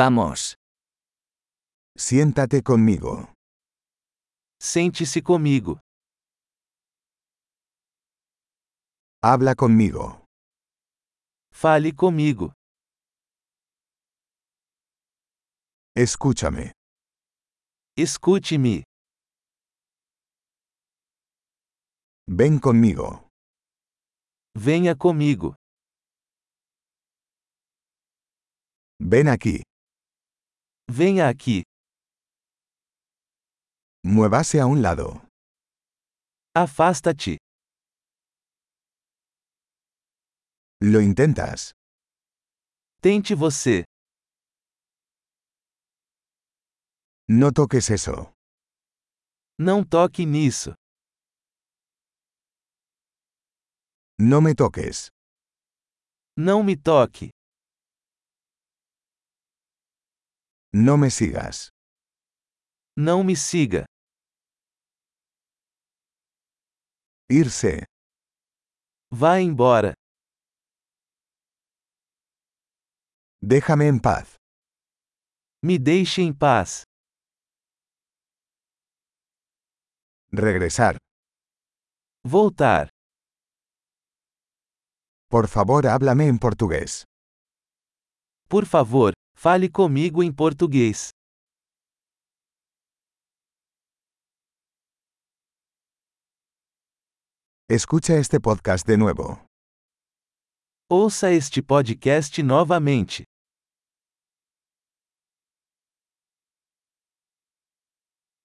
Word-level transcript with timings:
Vamos. 0.00 0.54
Siéntate 1.96 2.62
conmigo. 2.62 3.32
Sente-se 4.60 5.20
comigo. 5.22 5.80
Habla 9.20 9.56
conmigo. 9.56 10.24
Fale 11.52 11.92
comigo. 11.96 12.52
Escúchame. 15.96 16.70
Escute-me. 17.96 18.84
Ven 22.28 22.60
conmigo. 22.60 23.26
Venha 24.54 24.94
comigo. 24.94 25.56
Ven 29.00 29.26
aquí. 29.26 29.67
Venha 30.90 31.28
aqui. 31.28 31.62
Muévase 34.04 34.58
a 34.60 34.66
un 34.66 34.80
lado. 34.80 35.20
Afasta-te. 36.54 37.36
Lo 40.80 41.00
intentas. 41.00 41.72
Tente 43.02 43.34
você. 43.34 43.84
No 47.28 47.52
toques 47.52 47.90
eso. 47.90 48.32
Não 49.58 49.84
toque 49.84 50.24
nisso. 50.24 50.72
No 54.18 54.40
me 54.40 54.54
toques. 54.54 55.10
Não 56.36 56.62
me 56.62 56.76
toque. 56.76 57.30
No 60.72 60.98
me 60.98 61.10
sigas. 61.10 61.70
Não 62.96 63.24
me 63.24 63.34
siga. 63.36 63.84
Irse. 67.30 67.84
Vá 69.10 69.40
embora. 69.40 69.94
Déjame 73.40 73.86
en 73.88 73.98
paz. 73.98 74.36
Me 75.62 75.78
deixe 75.78 76.20
em 76.22 76.32
paz. 76.36 76.84
Regresar. 80.30 80.96
Voltar. 82.24 82.90
Por 85.30 85.48
favor, 85.48 85.86
háblame 85.86 86.26
en 86.26 86.38
portugués. 86.38 87.04
Por 88.48 88.66
favor, 88.66 89.12
fale 89.40 89.70
comigo 89.70 90.20
em 90.20 90.32
português. 90.32 91.10
Escucha 97.70 98.14
este 98.18 98.40
podcast 98.40 98.84
de 98.84 98.96
nuevo. 98.96 99.38
Ouça 100.90 101.30
este 101.30 101.62
podcast 101.62 102.42
novamente. 102.42 103.22